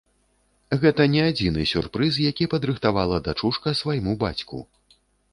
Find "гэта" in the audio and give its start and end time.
0.83-1.03